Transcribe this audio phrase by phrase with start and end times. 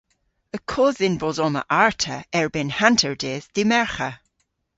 [0.57, 4.15] Y kodh dhyn bos omma arta erbynn hanterdydh dy' Mergher.